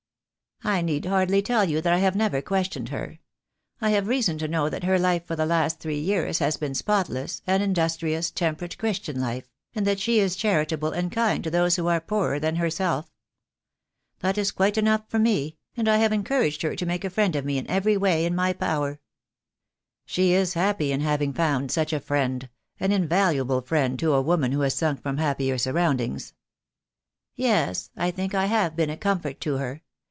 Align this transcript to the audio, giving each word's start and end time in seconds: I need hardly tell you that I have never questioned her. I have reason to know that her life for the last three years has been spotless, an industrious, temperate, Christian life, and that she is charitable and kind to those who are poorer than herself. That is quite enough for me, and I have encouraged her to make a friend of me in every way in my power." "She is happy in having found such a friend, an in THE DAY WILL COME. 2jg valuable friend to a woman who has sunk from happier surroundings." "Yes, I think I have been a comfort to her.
I 0.63 0.83
need 0.83 1.05
hardly 1.05 1.41
tell 1.41 1.65
you 1.65 1.81
that 1.81 1.91
I 1.91 1.97
have 1.97 2.15
never 2.15 2.39
questioned 2.39 2.89
her. 2.89 3.17
I 3.81 3.89
have 3.89 4.07
reason 4.07 4.37
to 4.37 4.47
know 4.47 4.69
that 4.69 4.83
her 4.83 4.99
life 4.99 5.25
for 5.25 5.35
the 5.35 5.47
last 5.47 5.79
three 5.79 5.97
years 5.97 6.37
has 6.37 6.55
been 6.55 6.75
spotless, 6.75 7.41
an 7.47 7.63
industrious, 7.63 8.29
temperate, 8.29 8.77
Christian 8.77 9.19
life, 9.19 9.49
and 9.73 9.87
that 9.87 9.99
she 9.99 10.19
is 10.19 10.35
charitable 10.35 10.91
and 10.91 11.11
kind 11.11 11.43
to 11.43 11.49
those 11.49 11.77
who 11.77 11.87
are 11.87 11.99
poorer 11.99 12.39
than 12.39 12.57
herself. 12.57 13.09
That 14.19 14.37
is 14.37 14.51
quite 14.51 14.77
enough 14.77 15.09
for 15.09 15.17
me, 15.17 15.57
and 15.75 15.89
I 15.89 15.97
have 15.97 16.13
encouraged 16.13 16.61
her 16.61 16.75
to 16.75 16.85
make 16.85 17.03
a 17.03 17.09
friend 17.09 17.35
of 17.35 17.43
me 17.43 17.57
in 17.57 17.67
every 17.67 17.97
way 17.97 18.23
in 18.23 18.35
my 18.35 18.53
power." 18.53 18.99
"She 20.05 20.31
is 20.33 20.53
happy 20.53 20.91
in 20.91 21.01
having 21.01 21.33
found 21.33 21.71
such 21.71 21.91
a 21.91 21.99
friend, 21.99 22.47
an 22.79 22.91
in 22.91 23.01
THE 23.01 23.07
DAY 23.07 23.07
WILL 23.07 23.07
COME. 23.07 23.07
2jg 23.07 23.09
valuable 23.09 23.61
friend 23.61 23.97
to 23.99 24.13
a 24.13 24.21
woman 24.21 24.51
who 24.51 24.59
has 24.61 24.75
sunk 24.75 25.01
from 25.01 25.17
happier 25.17 25.57
surroundings." 25.57 26.35
"Yes, 27.33 27.89
I 27.97 28.11
think 28.11 28.35
I 28.35 28.45
have 28.45 28.75
been 28.75 28.91
a 28.91 28.95
comfort 28.97 29.39
to 29.41 29.57
her. 29.57 29.81